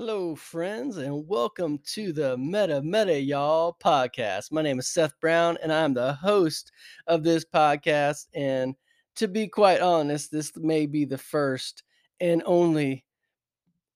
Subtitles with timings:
[0.00, 4.50] Hello, friends, and welcome to the Meta Meta Y'all podcast.
[4.50, 6.72] My name is Seth Brown, and I'm the host
[7.06, 8.28] of this podcast.
[8.32, 8.76] And
[9.16, 11.82] to be quite honest, this may be the first
[12.18, 13.04] and only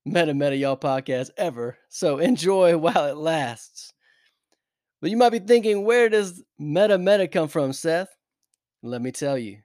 [0.04, 1.78] Meta Meta Y'all podcast ever.
[1.88, 3.94] So enjoy while it lasts.
[5.00, 8.14] But you might be thinking, where does Meta Meta come from, Seth?
[8.82, 9.60] Let me tell you.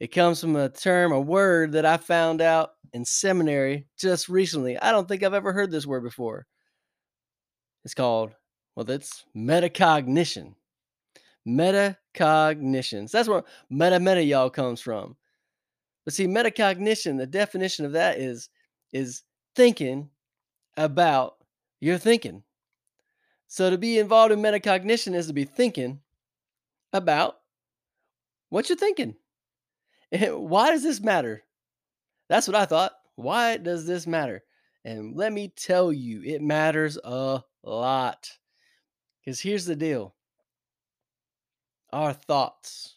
[0.00, 4.78] It comes from a term, a word that I found out in seminary just recently.
[4.78, 6.46] I don't think I've ever heard this word before.
[7.84, 8.32] It's called,
[8.74, 10.54] well, it's metacognition.
[11.46, 13.08] Metacognition.
[13.08, 15.16] So that's where meta meta y'all comes from.
[16.04, 18.48] But see, metacognition, the definition of that is
[18.92, 19.22] is
[19.54, 20.08] thinking
[20.76, 21.36] about
[21.80, 22.42] your thinking.
[23.48, 26.00] So to be involved in metacognition is to be thinking
[26.92, 27.40] about
[28.48, 29.14] what you're thinking.
[30.30, 31.42] Why does this matter?
[32.28, 32.92] That's what I thought.
[33.16, 34.42] Why does this matter?
[34.84, 38.30] And let me tell you, it matters a lot.
[39.24, 40.14] Because here's the deal
[41.92, 42.96] our thoughts,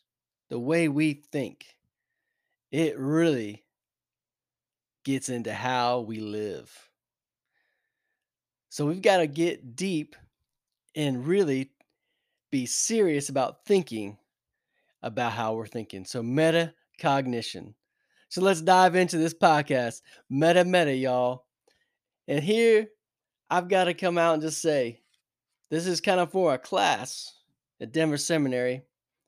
[0.50, 1.78] the way we think,
[2.72, 3.64] it really
[5.06, 6.90] gets into how we live.
[8.70, 10.16] So we've got to get deep
[10.96, 11.72] and really
[12.52, 14.18] be serious about thinking
[15.02, 16.06] about how we're thinking.
[16.06, 16.22] So,
[16.98, 17.74] metacognition.
[18.30, 20.02] So, let's dive into this podcast.
[20.30, 21.46] Meta, meta, y'all.
[22.28, 22.88] And here,
[23.50, 25.02] I've got to come out and just say
[25.70, 27.34] this is kind of for a class
[27.80, 28.82] at Denver Seminary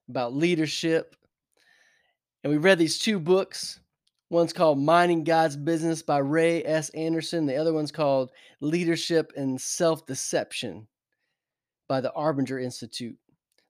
[0.10, 1.16] about leadership.
[2.44, 3.80] And we read these two books.
[4.30, 6.90] One's called Minding God's Business by Ray S.
[6.90, 7.46] Anderson.
[7.46, 10.88] The other one's called Leadership and Self Deception
[11.88, 13.18] by the Arbinger Institute.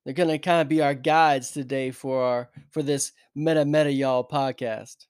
[0.03, 3.91] They're going to kind of be our guides today for our for this Meta Meta
[3.91, 5.05] Y'all podcast.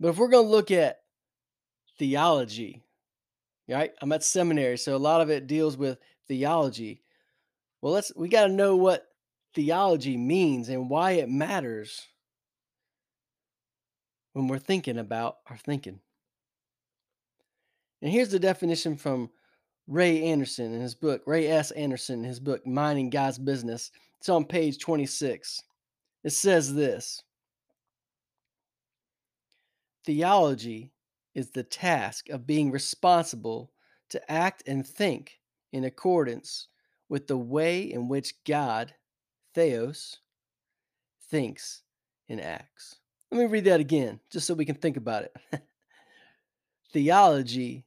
[0.00, 0.98] But if we're going to look at
[1.98, 2.82] theology,
[3.68, 3.92] right?
[4.00, 7.02] I'm at seminary, so a lot of it deals with theology.
[7.80, 9.06] Well, let's we got to know what
[9.54, 12.06] theology means and why it matters
[14.32, 16.00] when we're thinking about our thinking.
[18.00, 19.30] And here's the definition from
[19.88, 21.70] Ray Anderson in his book, Ray S.
[21.70, 23.90] Anderson in his book, Minding God's Business.
[24.18, 25.62] It's on page 26.
[26.24, 27.22] It says this
[30.04, 30.92] Theology
[31.34, 33.70] is the task of being responsible
[34.10, 35.40] to act and think
[35.72, 36.68] in accordance
[37.08, 38.94] with the way in which God,
[39.54, 40.18] Theos,
[41.30, 41.82] thinks
[42.28, 42.96] and acts.
[43.30, 45.36] Let me read that again, just so we can think about it.
[46.92, 47.84] Theology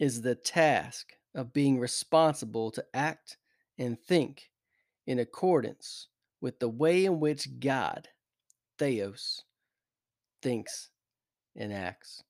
[0.00, 3.36] is the task of being responsible to act
[3.78, 4.50] and think
[5.06, 6.08] in accordance
[6.40, 8.08] with the way in which God,
[8.78, 9.44] Theos,
[10.42, 10.88] thinks
[11.54, 12.24] and acts.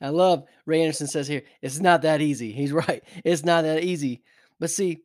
[0.00, 2.52] I love Ray Anderson says here, it's not that easy.
[2.52, 3.02] He's right.
[3.24, 4.22] It's not that easy.
[4.60, 5.02] But see,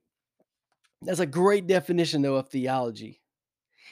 [1.01, 3.21] that's a great definition though of theology.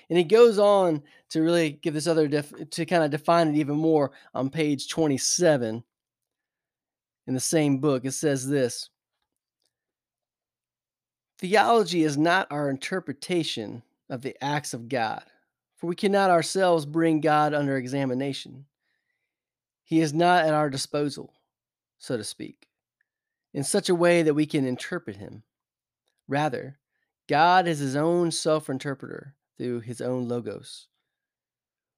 [0.09, 3.55] And he goes on to really give this other def- to kind of define it
[3.55, 5.83] even more on page 27
[7.27, 8.05] in the same book.
[8.05, 8.89] It says this
[11.37, 15.23] Theology is not our interpretation of the acts of God,
[15.75, 18.65] for we cannot ourselves bring God under examination.
[19.83, 21.33] He is not at our disposal,
[21.99, 22.67] so to speak,
[23.53, 25.43] in such a way that we can interpret him.
[26.27, 26.79] Rather,
[27.27, 30.87] God is his own self interpreter through his own Logos,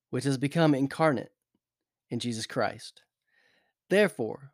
[0.10, 1.32] which has become incarnate
[2.10, 3.04] in Jesus Christ.
[3.90, 4.52] Therefore,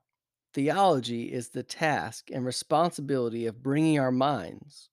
[0.55, 4.89] theology is the task and responsibility of bringing our minds,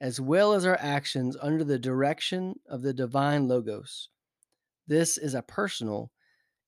[0.00, 4.08] as well as our actions, under the direction of the divine Logos.
[4.88, 6.10] This is a personal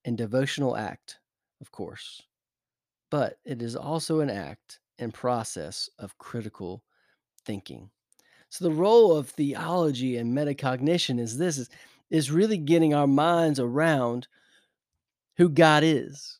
[0.04, 1.19] and devotional act,
[1.60, 2.22] of course,
[3.10, 6.84] but it is also an act and process of critical
[7.44, 7.91] thinking.
[8.50, 11.69] So the role of theology and metacognition is this is,
[12.09, 14.28] is really getting our minds around
[15.37, 16.38] who God is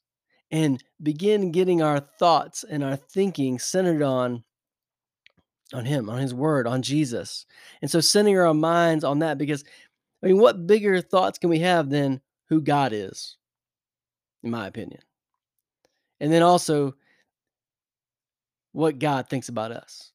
[0.51, 4.45] and begin getting our thoughts and our thinking centered on
[5.75, 7.45] on him, on his word, on Jesus.
[7.83, 9.65] And so centering our minds on that because
[10.23, 13.37] I mean what bigger thoughts can we have than who God is?
[14.43, 15.03] In my opinion.
[16.21, 16.95] And then also
[18.73, 20.13] what God thinks about us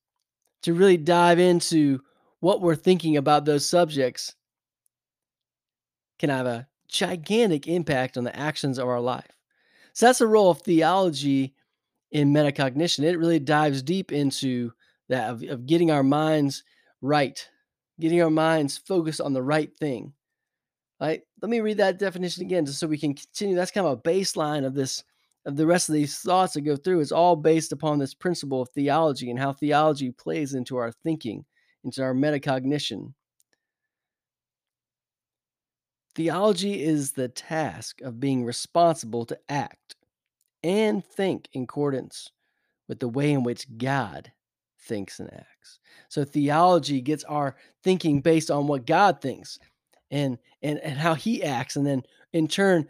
[0.63, 1.99] to really dive into
[2.39, 4.35] what we're thinking about those subjects
[6.19, 9.42] can have a gigantic impact on the actions of our life.
[9.93, 11.53] So that's the role of theology
[12.11, 13.03] in metacognition.
[13.03, 14.71] It really dives deep into
[15.09, 16.63] that of, of getting our minds
[17.01, 17.47] right,
[17.99, 20.13] getting our minds focused on the right thing.
[20.99, 21.21] Right?
[21.41, 23.55] Let me read that definition again just so we can continue.
[23.55, 25.03] That's kind of a baseline of this
[25.45, 28.61] of the rest of these thoughts that go through is all based upon this principle
[28.61, 31.43] of theology and how theology plays into our thinking,
[31.83, 33.13] into our metacognition.
[36.15, 39.95] Theology is the task of being responsible to act
[40.63, 42.31] and think in accordance
[42.87, 44.31] with the way in which God
[44.79, 45.79] thinks and acts.
[46.09, 49.57] So theology gets our thinking based on what God thinks
[50.11, 52.87] and and and how he acts and then in turn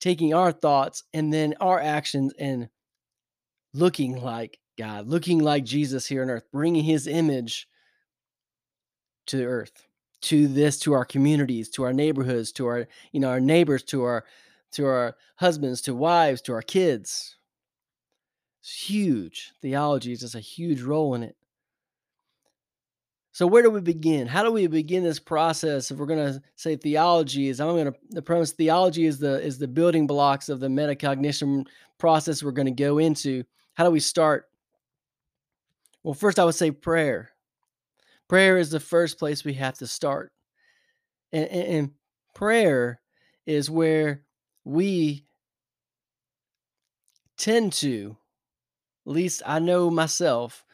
[0.00, 2.68] taking our thoughts and then our actions and
[3.72, 7.68] looking like God, looking like Jesus here on earth, bringing his image
[9.26, 9.86] to earth,
[10.24, 14.02] to this, to our communities, to our neighborhoods, to our, you know, our neighbors, to
[14.02, 14.24] our,
[14.72, 17.36] to our husbands, to wives, to our kids.
[18.60, 19.52] It's huge.
[19.60, 21.36] Theology is just a huge role in it.
[23.32, 24.28] So where do we begin?
[24.28, 25.90] How do we begin this process?
[25.90, 29.42] If we're going to say theology is, I'm going to the premise theology is the
[29.42, 31.66] is the building blocks of the metacognition
[31.98, 33.42] process we're going to go into.
[33.74, 34.48] How do we start?
[36.04, 37.33] Well, first I would say prayer.
[38.28, 40.32] Prayer is the first place we have to start,
[41.32, 41.90] and, and, and
[42.34, 43.00] prayer
[43.46, 44.22] is where
[44.64, 45.26] we
[47.36, 48.16] tend to,
[49.06, 50.64] at least I know myself,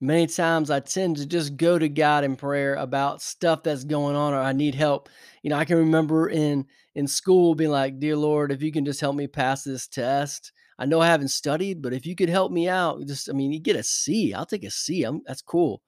[0.00, 4.16] Many times I tend to just go to God in prayer about stuff that's going
[4.16, 5.08] on or I need help.
[5.42, 8.84] You know, I can remember in in school being like, "Dear Lord, if you can
[8.84, 10.52] just help me pass this test.
[10.78, 13.52] I know I haven't studied, but if you could help me out, just I mean,
[13.52, 14.34] you get a C.
[14.34, 15.04] I'll take a C.
[15.04, 15.82] I'm, that's cool."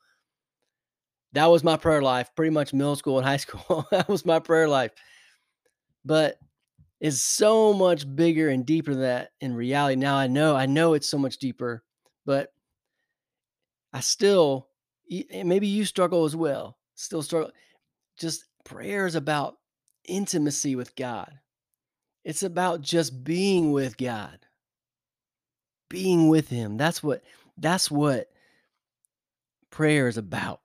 [1.33, 3.87] That was my prayer life, pretty much middle school and high school.
[3.91, 4.93] that was my prayer life.
[6.05, 6.39] But
[7.01, 9.97] it's so much bigger and deeper than that in reality.
[9.97, 11.85] Now I know, I know it's so much deeper,
[12.27, 12.53] but
[13.93, 14.69] I still,
[15.09, 17.53] maybe you struggle as well, still struggle.
[18.19, 19.57] Just prayer is about
[20.07, 21.39] intimacy with God.
[22.25, 24.41] It's about just being with God,
[25.89, 26.77] being with Him.
[26.77, 27.23] That's what,
[27.57, 28.29] that's what
[29.71, 30.61] prayer is about.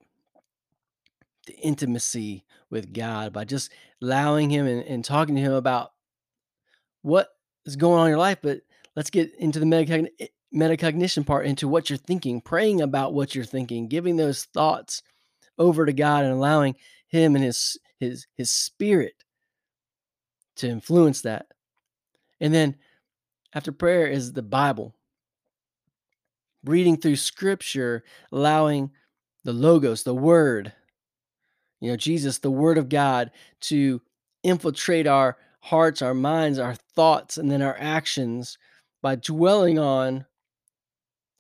[1.46, 5.92] The intimacy with God by just allowing Him and, and talking to Him about
[7.02, 7.30] what
[7.66, 8.40] is going on in your life.
[8.42, 8.62] But
[8.96, 13.34] let's get into the metacognition eh, metacognition part into what you're thinking, praying about what
[13.34, 15.02] you're thinking, giving those thoughts
[15.58, 16.76] over to God and allowing
[17.08, 19.24] him and his his his spirit
[20.58, 21.48] to influence that.
[22.40, 22.76] And then
[23.54, 24.96] after prayer is the Bible.
[26.64, 28.92] Reading through scripture, allowing
[29.44, 30.74] the logos, the word,
[31.84, 34.02] you know, Jesus, the word of God to
[34.42, 38.58] infiltrate our hearts, our minds, our thoughts, and then our actions
[39.02, 40.26] by dwelling on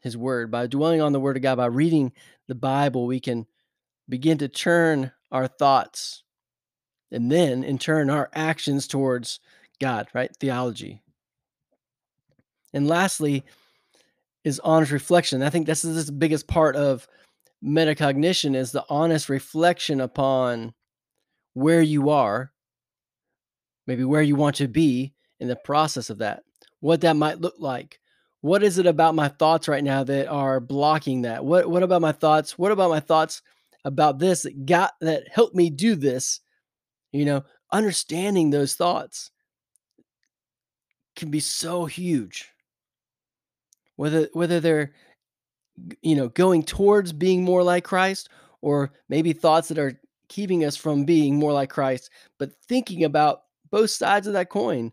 [0.01, 0.51] his word.
[0.51, 2.11] By dwelling on the word of God, by reading
[2.49, 3.47] the Bible, we can
[4.09, 6.23] begin to turn our thoughts
[7.09, 9.39] and then in turn our actions towards
[9.79, 10.35] God, right?
[10.41, 11.01] Theology.
[12.73, 13.45] And lastly
[14.43, 15.41] is honest reflection.
[15.41, 17.07] I think this is the biggest part of
[17.63, 20.73] metacognition is the honest reflection upon
[21.53, 22.51] where you are,
[23.87, 26.43] maybe where you want to be in the process of that,
[26.79, 27.99] what that might look like,
[28.41, 31.45] what is it about my thoughts right now that are blocking that?
[31.45, 32.57] What what about my thoughts?
[32.57, 33.41] What about my thoughts
[33.85, 36.41] about this that got that helped me do this?
[37.13, 39.31] You know, understanding those thoughts
[41.15, 42.49] can be so huge.
[43.95, 44.91] Whether whether they're
[46.01, 48.29] you know going towards being more like Christ
[48.61, 49.99] or maybe thoughts that are
[50.29, 54.91] keeping us from being more like Christ, but thinking about both sides of that coin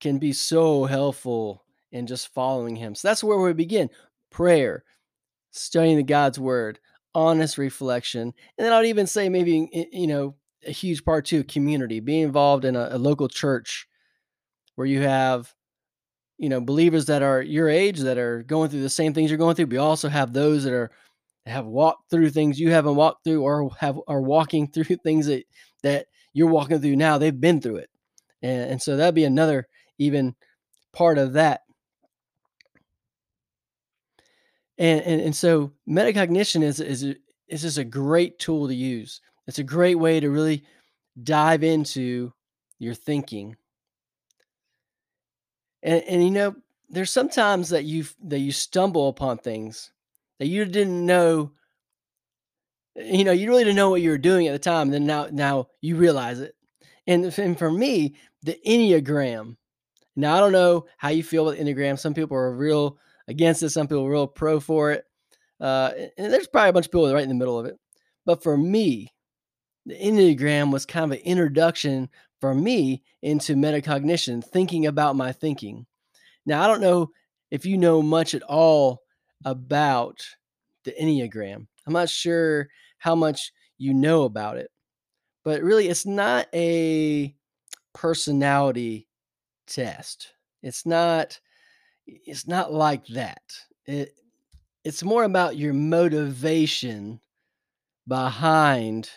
[0.00, 2.94] can be so helpful and just following Him.
[2.94, 3.90] So that's where we begin
[4.30, 4.84] prayer,
[5.50, 6.78] studying the God's Word,
[7.14, 8.34] honest reflection.
[8.58, 10.36] And then I'd even say maybe, you know,
[10.66, 13.86] a huge part too, community, being involved in a, a local church
[14.74, 15.54] where you have,
[16.38, 19.38] you know, believers that are your age that are going through the same things you're
[19.38, 19.68] going through.
[19.70, 20.90] You also have those that are
[21.46, 25.44] have walked through things you haven't walked through or have are walking through things that
[25.82, 27.18] that you're walking through now.
[27.18, 27.90] They've been through it.
[28.42, 29.66] And, and so that'd be another
[29.98, 30.34] even
[30.92, 31.62] part of that
[34.78, 37.02] And and and so metacognition is is
[37.48, 39.20] is just a great tool to use.
[39.46, 40.64] It's a great way to really
[41.22, 42.32] dive into
[42.78, 43.56] your thinking.
[45.86, 46.54] And and you know,
[46.90, 49.92] there's sometimes that you that you stumble upon things
[50.38, 51.52] that you didn't know
[52.96, 55.06] you know, you really didn't know what you were doing at the time, and then
[55.06, 56.54] now now you realize it.
[57.06, 59.56] And, and for me, the Enneagram.
[60.16, 61.98] Now I don't know how you feel about Enneagram.
[61.98, 63.70] Some people are real against it.
[63.70, 65.04] Some people are real pro for it.
[65.60, 67.78] Uh, and there's probably a bunch of people right in the middle of it.
[68.24, 69.12] But for me,
[69.84, 72.08] the Enneagram was kind of an introduction
[72.40, 75.86] for me into metacognition, thinking about my thinking.
[76.44, 77.10] Now, I don't know
[77.50, 79.02] if you know much at all
[79.44, 80.24] about
[80.84, 81.66] the Enneagram.
[81.86, 84.70] I'm not sure how much you know about it,
[85.44, 87.34] but really, it's not a
[87.94, 89.08] personality
[89.66, 90.32] test.
[90.62, 91.38] It's not
[92.06, 93.42] it's not like that.
[93.86, 94.14] It
[94.84, 97.20] it's more about your motivation
[98.06, 99.10] behind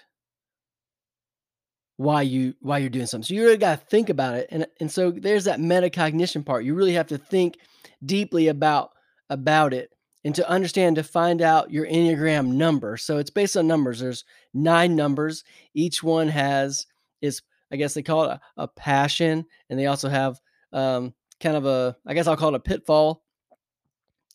[1.99, 3.25] why you why you're doing something.
[3.25, 6.63] So you really got to think about it, and and so there's that metacognition part.
[6.63, 7.57] You really have to think
[8.05, 8.91] deeply about
[9.29, 9.91] about it
[10.23, 12.95] and to understand to find out your enneagram number.
[12.95, 13.99] So it's based on numbers.
[13.99, 15.43] There's nine numbers.
[15.73, 16.87] Each one has
[17.21, 20.39] is I guess they call it a, a passion, and they also have
[20.71, 23.25] um, kind of a I guess I'll call it a pitfall.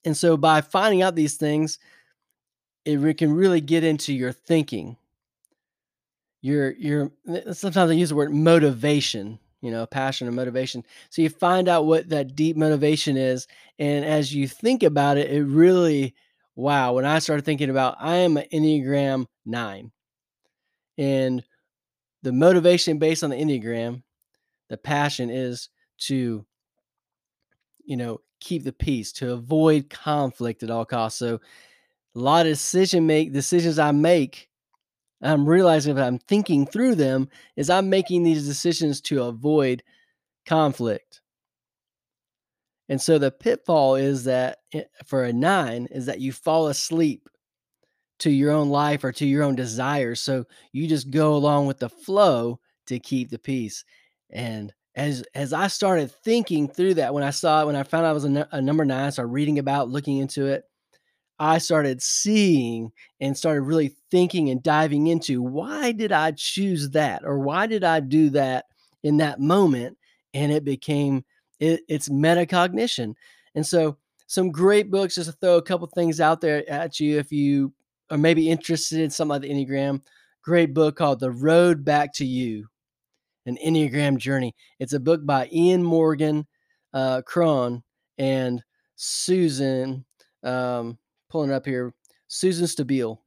[0.04, 1.78] And so by finding out these things,
[2.84, 4.98] it can really get into your thinking
[6.44, 10.84] your your eh, sometimes I use the word motivation, you know, passion and motivation.
[11.08, 13.48] So you find out what that deep motivation is,
[13.78, 16.14] and as you think about it, it really
[16.54, 16.92] wow.
[16.92, 19.90] When I started thinking about, I am an Enneagram nine,
[20.98, 21.42] and
[22.22, 24.02] the motivation based on the Enneagram,
[24.68, 25.70] the passion is
[26.00, 26.44] to,
[27.86, 31.18] you know, keep the peace, to avoid conflict at all costs.
[31.18, 31.40] So
[32.14, 34.50] a lot of decision make decisions I make
[35.24, 39.82] I'm realizing if I'm thinking through them, is I'm making these decisions to avoid
[40.46, 41.22] conflict.
[42.88, 44.58] And so the pitfall is that
[45.06, 47.28] for a nine is that you fall asleep
[48.18, 50.20] to your own life or to your own desires.
[50.20, 53.84] So you just go along with the flow to keep the peace.
[54.30, 58.04] And as as I started thinking through that, when I saw it, when I found
[58.04, 60.64] out I was a, a number nine, I started reading about, looking into it.
[61.38, 67.22] I started seeing and started really thinking and diving into why did I choose that
[67.24, 68.66] or why did I do that
[69.02, 69.98] in that moment?
[70.32, 71.24] And it became
[71.60, 73.14] it, it's metacognition.
[73.54, 77.18] And so, some great books, just to throw a couple things out there at you
[77.18, 77.72] if you
[78.10, 80.00] are maybe interested in something like the Enneagram.
[80.42, 82.66] Great book called The Road Back to You
[83.46, 84.54] An Enneagram Journey.
[84.78, 86.46] It's a book by Ian Morgan
[86.92, 87.82] uh, Cron
[88.18, 88.62] and
[88.96, 90.04] Susan.
[90.42, 90.98] Um,
[91.34, 91.92] pulling up here.
[92.28, 93.18] Susan Stabile.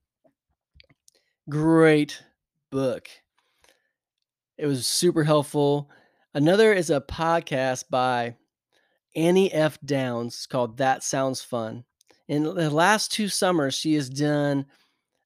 [1.49, 2.23] Great
[2.71, 3.09] book.
[4.57, 5.89] It was super helpful.
[6.33, 8.37] Another is a podcast by
[9.13, 9.77] Annie F.
[9.83, 11.83] Downs called That Sounds Fun.
[12.29, 14.65] In the last two summers, she has done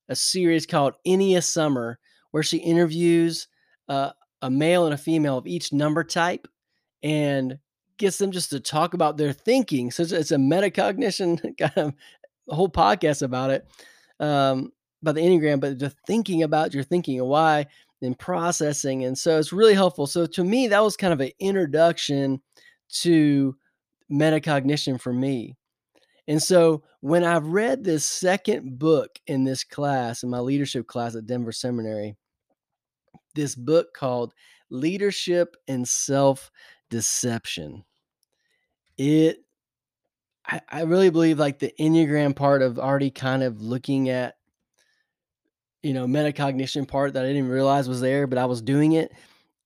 [0.10, 2.00] a series called Any a Summer,
[2.32, 3.48] where she interviews
[3.90, 4.10] uh,
[4.42, 6.48] a male and a female of each number type
[7.04, 7.60] and
[8.00, 9.92] gets them just to talk about their thinking.
[9.92, 11.94] So it's a metacognition kind of
[12.56, 13.68] whole podcast about it,
[14.20, 17.68] um, about the Enneagram, but just thinking about your thinking and why
[18.02, 19.06] and processing.
[19.06, 20.08] And so it's really helpful.
[20.08, 22.42] So to me, that was kind of an introduction
[23.02, 23.56] to
[24.12, 25.56] metacognition for me.
[26.28, 31.16] And so when I've read this second book in this class, in my leadership class
[31.16, 32.16] at Denver Seminary,
[33.36, 34.34] this book called
[34.70, 36.52] Leadership and Self
[36.90, 37.84] Deception,
[38.98, 39.40] it
[40.52, 44.36] I, I really believe like the Enneagram part of already kind of looking at,
[45.82, 49.12] you know, metacognition part that I didn't realize was there, but I was doing it.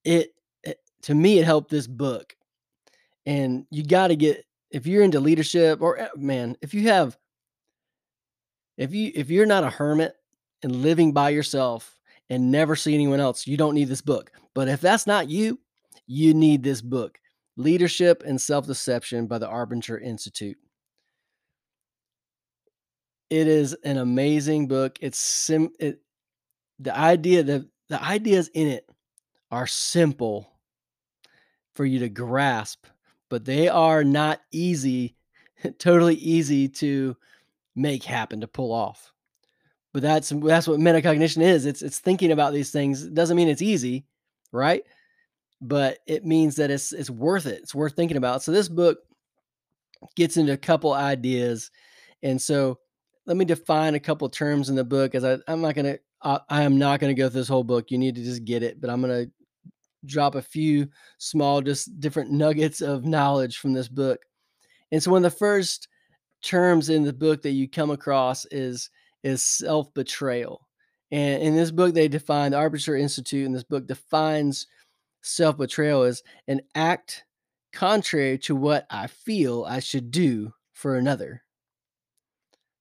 [0.04, 2.36] It, it to me, it helped this book.
[3.26, 7.18] And you got to get, if you're into leadership or eh, man, if you have,
[8.78, 10.14] if you, if you're not a hermit
[10.62, 11.98] and living by yourself
[12.30, 14.32] and never see anyone else, you don't need this book.
[14.54, 15.60] But if that's not you,
[16.06, 17.18] you need this book.
[17.58, 20.58] Leadership and Self Deception by the Arbinger Institute.
[23.30, 24.98] It is an amazing book.
[25.02, 26.02] It's sim it
[26.80, 28.90] the idea the the ideas in it
[29.52, 30.52] are simple
[31.76, 32.86] for you to grasp,
[33.30, 35.16] but they are not easy,
[35.80, 37.16] totally easy to
[37.76, 39.12] make happen to pull off.
[39.94, 41.66] But that's that's what metacognition is.
[41.66, 43.04] It's it's thinking about these things.
[43.04, 44.06] It doesn't mean it's easy,
[44.52, 44.84] right?
[45.62, 47.62] But it means that it's it's worth it.
[47.64, 48.44] It's worth thinking about.
[48.44, 49.00] So this book
[50.16, 51.72] gets into a couple ideas.
[52.22, 52.80] And so
[53.26, 56.00] let me define a couple terms in the book as I, I'm not going to,
[56.22, 57.92] uh, I am not going to go through this whole book.
[57.92, 59.32] You need to just get it, but I'm going to
[60.06, 64.20] drop a few small, just different nuggets of knowledge from this book.
[64.92, 65.88] And so one of the first
[66.44, 68.90] terms in the book that you come across is,
[69.24, 70.62] is self-betrayal.
[71.12, 74.68] And in this book, they define the Arbinger Institute in this book defines
[75.22, 77.24] self-betrayal as an act
[77.74, 81.42] contrary to what I feel I should do for another.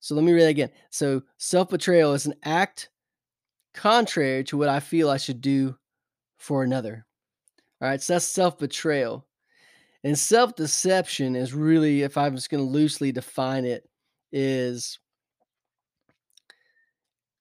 [0.04, 0.70] So let me read that again.
[0.90, 2.90] So self betrayal is an act
[3.72, 5.74] contrary to what I feel I should do
[6.36, 7.06] for another.
[7.80, 9.26] All right, so that's self betrayal.
[10.02, 13.88] And self-deception is really, if I'm just gonna loosely define it,
[14.30, 14.98] is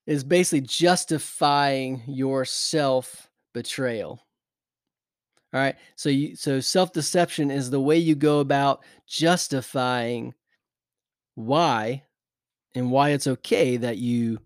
[0.08, 4.25] is basically justifying your self-betrayal.
[5.53, 5.75] Alright?
[5.98, 10.34] So you so self-deception is the way you go about justifying
[11.36, 12.03] why
[12.75, 14.39] and why it's okay that you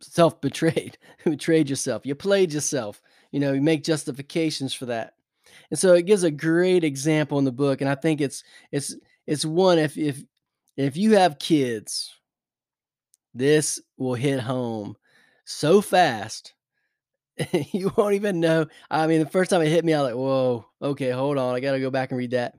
[0.00, 2.04] self-betrayed, betrayed yourself.
[2.04, 3.00] You played yourself.
[3.30, 5.14] You know, you make justifications for that.
[5.70, 8.94] And so it gives a great example in the book, and I think it's it's
[9.26, 10.22] it's one if if
[10.76, 12.14] if you have kids,
[13.34, 14.96] this will hit home
[15.44, 16.54] so fast.
[17.72, 18.66] you won't even know.
[18.90, 21.54] I mean, the first time it hit me, I was like, "Whoa, okay, hold on,
[21.54, 22.54] I gotta go back and read that."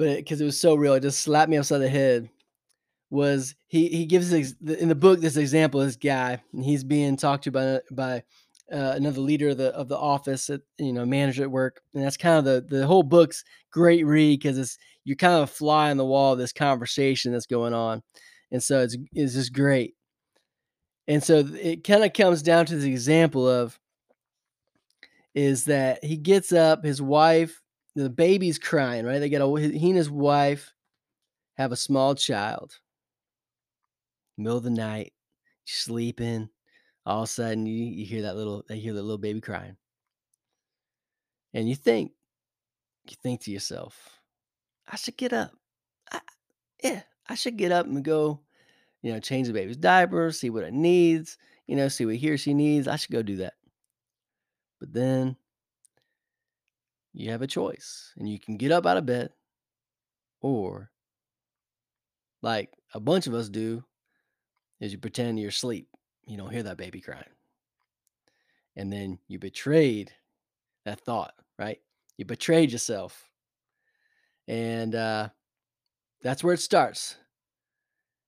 [0.00, 2.30] But because it was so real, it just slapped me upside the head.
[3.10, 7.18] Was he he gives ex in the book this example, this guy, and he's being
[7.18, 8.22] talked to by by,
[8.72, 12.02] uh, another leader of the of the office at you know, manager at work, and
[12.02, 15.90] that's kind of the the whole book's great read because it's you're kind of fly
[15.90, 18.02] on the wall of this conversation that's going on,
[18.50, 19.96] and so it's it's just great.
[21.08, 23.78] And so it kinda comes down to the example of
[25.34, 27.60] is that he gets up, his wife
[27.94, 29.18] the baby's crying, right?
[29.18, 30.74] They got a he and his wife
[31.56, 32.80] have a small child.
[34.36, 35.12] Middle of the night,
[35.66, 36.50] sleeping,
[37.06, 39.76] all of a sudden you you hear that little they hear the little baby crying.
[41.54, 42.12] And you think
[43.08, 44.20] you think to yourself,
[44.88, 45.52] "I should get up.
[46.12, 46.20] I
[46.82, 48.40] yeah, I should get up and go,
[49.02, 52.30] you know, change the baby's diaper, see what it needs, you know, see what he
[52.30, 52.88] or she needs.
[52.88, 53.54] I should go do that."
[54.80, 55.36] But then
[57.12, 59.30] you have a choice, and you can get up out of bed
[60.40, 60.90] or,
[62.42, 63.84] like a bunch of us do,
[64.80, 65.88] is you pretend you're asleep.
[66.26, 67.24] You don't hear that baby crying.
[68.76, 70.12] And then you betrayed
[70.84, 71.78] that thought, right?
[72.16, 73.28] You betrayed yourself.
[74.48, 75.28] And uh,
[76.22, 77.16] that's where it starts.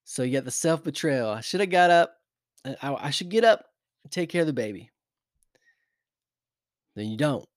[0.04, 1.30] So you got the self betrayal.
[1.30, 2.16] I should have got up.
[2.64, 3.64] uh, I, I should get up
[4.02, 4.90] and take care of the baby.
[6.96, 7.48] Then you don't.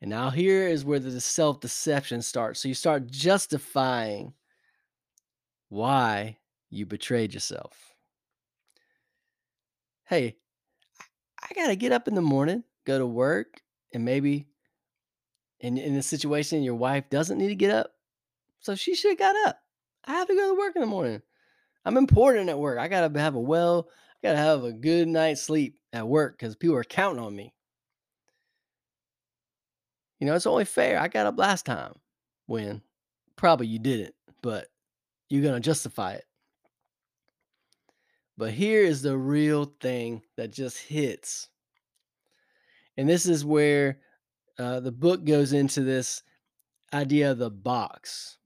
[0.00, 2.60] And now here is where the self deception starts.
[2.60, 4.34] So you start justifying
[5.68, 6.38] why
[6.70, 7.94] you betrayed yourself.
[10.04, 10.36] Hey,
[11.42, 13.60] I, got to get up in the morning, go to work,
[13.92, 14.46] and maybe
[15.60, 17.92] in, in a situation your wife doesn't need to get up.
[18.60, 19.58] So she should have got up.
[20.04, 21.20] I have to go to work in the morning.
[21.84, 22.78] I'm important at work.
[22.78, 23.88] I gotta have a well,
[24.22, 27.54] I gotta have a good night's sleep at work because people are counting on me.
[30.18, 30.98] You know, it's only fair.
[30.98, 31.94] I got up last time
[32.46, 32.82] when
[33.36, 34.68] probably you didn't, but
[35.28, 36.24] you're gonna justify it.
[38.36, 41.48] But here is the real thing that just hits.
[42.96, 43.98] And this is where
[44.58, 46.22] uh, the book goes into this
[46.92, 48.38] idea of the box.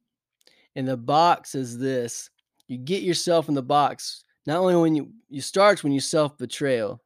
[0.76, 2.30] And the box is this
[2.68, 7.02] you get yourself in the box not only when you you starts when you self-betrayal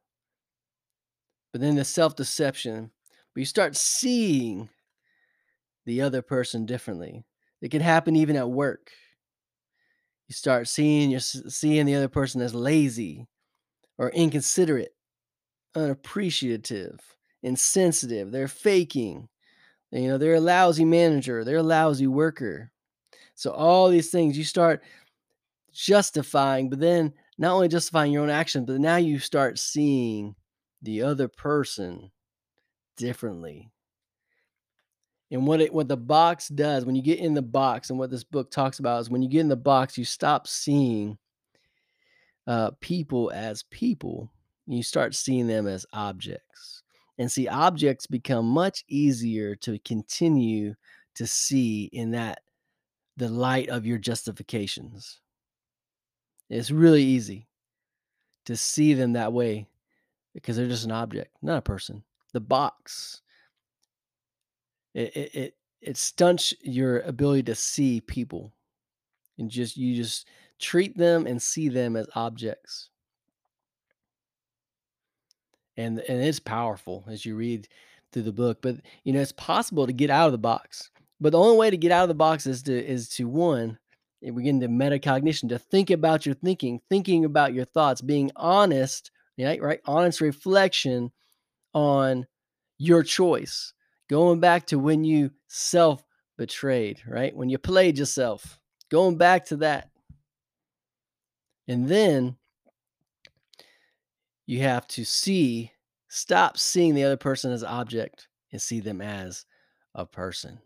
[1.51, 2.89] but then the self-deception
[3.37, 4.67] but you start seeing
[5.85, 7.23] the other person differently.
[7.61, 8.89] It can happen even at work.
[10.27, 13.27] You start seeing you seeing the other person as lazy
[13.99, 14.95] or inconsiderate
[15.75, 16.99] unappreciative
[17.43, 19.29] insensitive they're faking
[19.91, 22.71] you know they're a lousy manager they're a lousy worker.
[23.35, 24.81] So all these things you start
[25.71, 30.33] justifying, but then not only justifying your own action, but now you start seeing
[30.81, 32.09] the other person
[32.97, 33.71] differently.
[35.31, 38.09] And what it what the box does when you get in the box, and what
[38.09, 41.17] this book talks about is when you get in the box, you stop seeing
[42.47, 44.31] uh, people as people.
[44.67, 46.83] You start seeing them as objects.
[47.17, 50.75] And see, objects become much easier to continue
[51.15, 52.41] to see in that
[53.17, 55.19] the light of your justifications.
[56.49, 57.47] It's really easy
[58.45, 59.67] to see them that way
[60.33, 62.03] because they're just an object, not a person.
[62.33, 63.21] The box
[64.97, 68.53] it it it, it stunts your ability to see people
[69.37, 70.27] and just you just
[70.59, 72.89] treat them and see them as objects.
[75.77, 77.67] And and it's powerful as you read
[78.11, 80.89] through the book, but you know it's possible to get out of the box.
[81.19, 83.77] But the only way to get out of the box is to is to one
[84.23, 88.31] and we get into metacognition to think about your thinking, thinking about your thoughts, being
[88.35, 89.61] honest, right?
[89.61, 89.79] Right?
[89.85, 91.11] Honest reflection
[91.77, 92.25] on
[92.79, 93.73] your choice.
[94.09, 96.03] Going back to when you self
[96.35, 97.35] betrayed, right?
[97.35, 98.59] When you played yourself,
[98.89, 99.91] going back to that.
[101.67, 102.37] And then
[104.47, 105.71] you have to see,
[106.07, 109.45] stop seeing the other person as object and see them as
[109.93, 110.59] a person.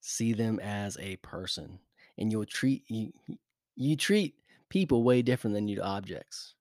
[0.00, 1.78] See them as a person,
[2.18, 3.12] and you'll treat you
[3.76, 4.34] you treat
[4.70, 6.54] people way different than you do objects.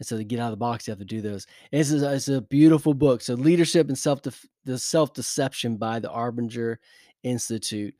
[0.00, 1.46] And so to get out of the box, you have to do those.
[1.70, 3.20] This is a, it's a beautiful book.
[3.20, 4.22] So leadership and self
[4.64, 6.78] the self deception by the Arbinger
[7.22, 7.94] Institute.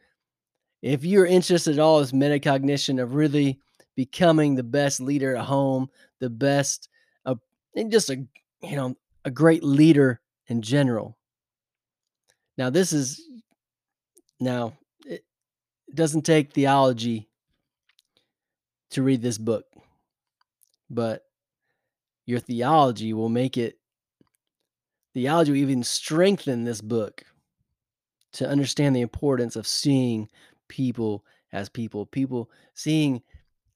[0.81, 3.61] If you're interested at all this metacognition of really
[3.97, 6.89] becoming the best leader at home, the best,
[7.27, 7.35] uh,
[7.77, 8.17] and just a
[8.63, 11.19] you know a great leader in general.
[12.57, 13.23] Now this is
[14.41, 14.73] now
[15.05, 15.23] it
[15.95, 17.29] doesn't take theology
[18.93, 19.67] to read this book,
[20.89, 21.25] but
[22.31, 23.77] your theology will make it
[25.15, 27.25] theology will even strengthen this book
[28.33, 30.29] to understand the importance of seeing
[30.69, 33.21] people as people people seeing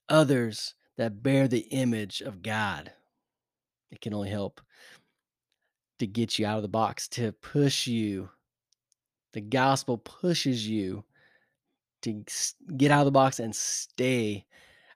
[0.08, 2.92] others that bear the image of god.
[3.90, 4.60] It can only help
[5.98, 8.30] to get you out of the box to push you.
[9.32, 11.02] The gospel pushes you
[12.02, 12.22] to
[12.76, 14.44] get out of the box and stay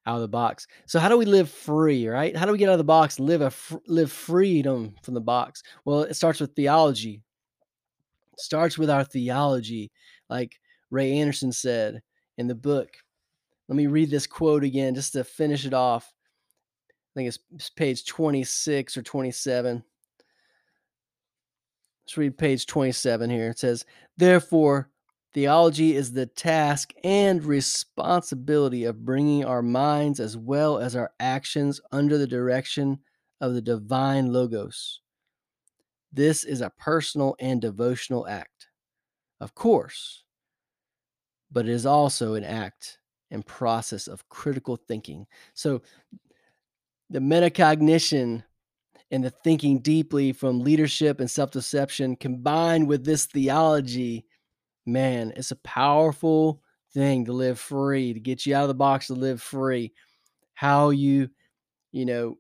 [0.08, 0.66] out of the box.
[0.86, 2.34] So how do we live free, right?
[2.34, 5.20] How do we get out of the box, live a fr- live freedom from the
[5.20, 5.62] box?
[5.84, 7.22] Well, it starts with theology.
[8.32, 9.92] It starts with our theology,
[10.30, 10.58] like
[10.90, 12.00] Ray Anderson said
[12.38, 12.88] in the book.
[13.68, 16.10] Let me read this quote again just to finish it off.
[16.90, 19.84] I think it's page 26 or 27.
[22.06, 23.50] Let's read page 27 here.
[23.50, 23.84] It says,
[24.16, 24.88] Therefore,
[25.34, 31.80] Theology is the task and responsibility of bringing our minds as well as our actions
[31.92, 32.98] under the direction
[33.40, 35.00] of the divine Logos.
[36.12, 38.68] This is a personal and devotional act,
[39.40, 40.24] of course,
[41.50, 42.98] but it is also an act
[43.30, 45.26] and process of critical thinking.
[45.52, 45.82] So,
[47.10, 48.42] the metacognition
[49.10, 54.24] and the thinking deeply from leadership and self deception combined with this theology
[54.88, 56.62] man, it's a powerful
[56.94, 59.92] thing to live free, to get you out of the box to live free.
[60.55, 61.29] How you,
[61.92, 62.38] you know,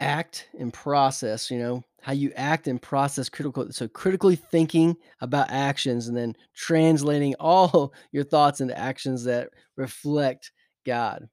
[0.00, 5.50] act and process, you know, how you act and process critical so critically thinking about
[5.50, 10.52] actions and then translating all your thoughts into actions that reflect
[10.84, 11.28] God.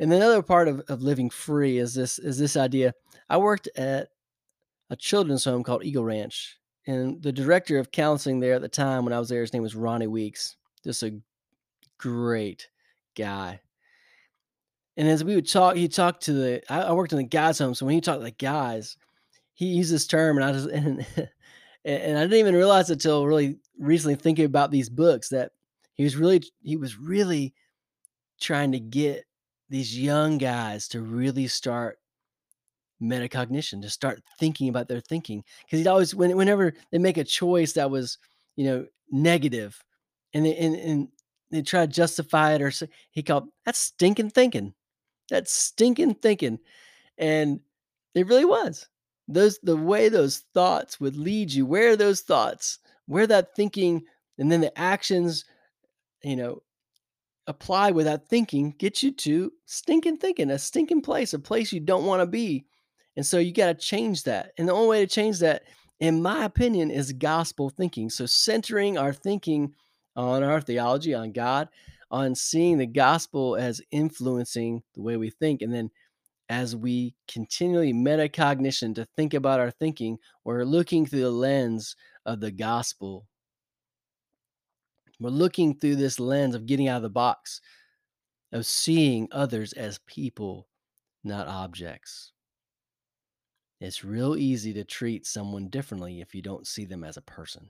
[0.00, 2.94] And another part of, of living free is this is this idea.
[3.28, 4.08] I worked at
[4.90, 6.58] a children's home called Eagle Ranch.
[6.86, 9.62] And the director of counseling there at the time when I was there, his name
[9.62, 10.56] was Ronnie Weeks.
[10.84, 11.20] Just a
[11.98, 12.68] great
[13.16, 13.60] guy.
[14.96, 16.72] And as we would talk, he talked to the.
[16.72, 18.96] I, worked in the guys' home, so when he talked to the guys,
[19.54, 21.06] he used this term, and I just and,
[21.84, 25.52] and I didn't even realize it until really recently thinking about these books that
[25.94, 27.54] he was really he was really
[28.40, 29.24] trying to get
[29.68, 31.97] these young guys to really start
[33.02, 37.24] metacognition to start thinking about their thinking because he'd always when, whenever they make a
[37.24, 38.18] choice that was
[38.56, 39.82] you know negative
[40.34, 41.08] and they and, and
[41.50, 44.74] they try to justify it or say, he called that's stinking thinking.
[45.30, 46.58] That's stinking thinking.
[47.16, 47.60] And
[48.14, 48.88] it really was.
[49.28, 54.02] Those the way those thoughts would lead you where those thoughts where that thinking
[54.38, 55.44] and then the actions
[56.22, 56.62] you know
[57.46, 62.04] apply without thinking get you to stinking thinking a stinking place a place you don't
[62.04, 62.66] want to be
[63.18, 64.52] and so you got to change that.
[64.58, 65.64] And the only way to change that,
[65.98, 68.10] in my opinion, is gospel thinking.
[68.10, 69.74] So centering our thinking
[70.14, 71.68] on our theology, on God,
[72.12, 75.62] on seeing the gospel as influencing the way we think.
[75.62, 75.90] And then
[76.48, 82.38] as we continually metacognition to think about our thinking, we're looking through the lens of
[82.38, 83.26] the gospel.
[85.18, 87.62] We're looking through this lens of getting out of the box,
[88.52, 90.68] of seeing others as people,
[91.24, 92.30] not objects.
[93.80, 97.68] It's real easy to treat someone differently if you don't see them as a person.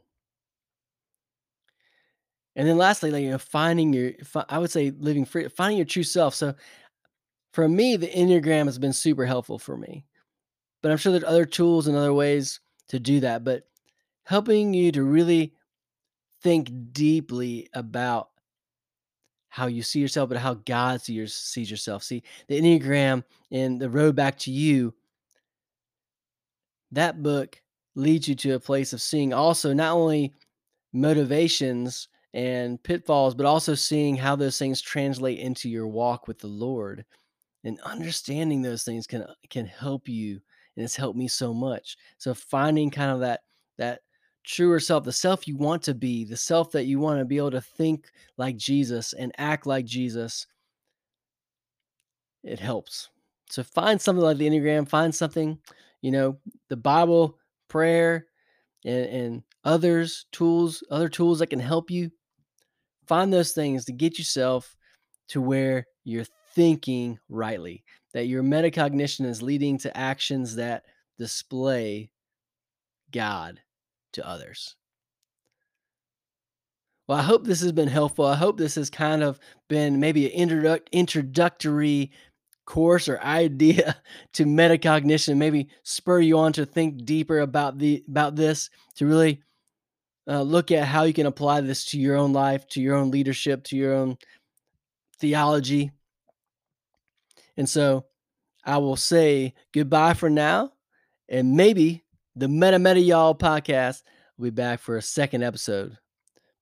[2.56, 4.12] And then lastly, like, you know, finding your,
[4.48, 6.34] I would say living free, finding your true self.
[6.34, 6.54] So
[7.52, 10.06] for me, the Enneagram has been super helpful for me.
[10.82, 13.44] But I'm sure there's other tools and other ways to do that.
[13.44, 13.64] But
[14.24, 15.52] helping you to really
[16.42, 18.30] think deeply about
[19.48, 22.02] how you see yourself, but how God sees, sees yourself.
[22.02, 24.94] See, the Enneagram and the road back to you
[26.92, 27.60] that book
[27.94, 30.32] leads you to a place of seeing also not only
[30.92, 36.46] motivations and pitfalls, but also seeing how those things translate into your walk with the
[36.46, 37.04] Lord.
[37.64, 40.40] And understanding those things can uh, can help you,
[40.76, 41.96] and it's helped me so much.
[42.16, 43.40] So finding kind of that
[43.78, 44.00] that
[44.44, 47.36] truer self, the self you want to be, the self that you want to be
[47.36, 50.46] able to think like Jesus and act like Jesus,
[52.44, 53.10] it helps
[53.50, 55.58] So find something like the Enneagram, find something,
[56.02, 58.26] you know, the Bible, prayer,
[58.84, 62.10] and, and others tools, other tools that can help you.
[63.06, 64.76] Find those things to get yourself
[65.28, 70.84] to where you're thinking rightly, that your metacognition is leading to actions that
[71.18, 72.10] display
[73.10, 73.60] God
[74.12, 74.76] to others.
[77.06, 78.26] Well, I hope this has been helpful.
[78.26, 82.10] I hope this has kind of been maybe an introduc- introductory
[82.68, 83.96] course or idea
[84.34, 89.42] to metacognition, maybe spur you on to think deeper about the about this, to really
[90.28, 93.10] uh, look at how you can apply this to your own life, to your own
[93.10, 94.18] leadership, to your own
[95.18, 95.90] theology.
[97.56, 98.04] And so
[98.64, 100.72] I will say goodbye for now,
[101.28, 102.04] and maybe
[102.36, 104.02] the Meta Meta Y'all podcast
[104.36, 105.96] will be back for a second episode.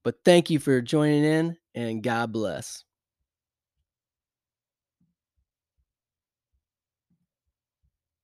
[0.05, 2.86] But thank you for joining in, and God bless.